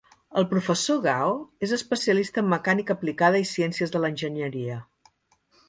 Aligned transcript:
El 0.41 0.45
professor 0.53 1.01
Gao 1.03 1.35
és 1.67 1.73
especialista 1.77 2.43
en 2.43 2.49
mecànica 2.55 2.97
aplicada 2.97 3.45
i 3.45 3.47
ciències 3.53 3.97
de 3.97 4.03
l'enginyeria. 4.05 4.83